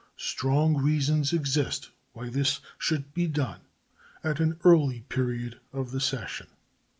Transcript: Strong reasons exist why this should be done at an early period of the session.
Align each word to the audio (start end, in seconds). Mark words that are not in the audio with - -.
Strong 0.17 0.77
reasons 0.81 1.31
exist 1.31 1.91
why 2.13 2.27
this 2.27 2.59
should 2.79 3.13
be 3.13 3.27
done 3.27 3.61
at 4.23 4.39
an 4.39 4.59
early 4.63 5.01
period 5.01 5.59
of 5.71 5.91
the 5.91 5.99
session. 6.01 6.47